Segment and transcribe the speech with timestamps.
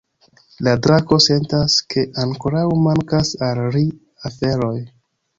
[0.67, 3.83] La drako sentas, ke ankoraŭ mankas al ri
[4.31, 4.73] aferoj.